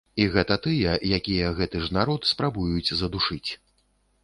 І 0.21 0.25
гэта 0.35 0.55
тыя, 0.67 0.95
якія 1.17 1.51
гэты 1.59 1.83
ж 1.85 1.95
народ 1.99 2.27
спрабуюць 2.33 2.93
задушыць. 3.05 3.51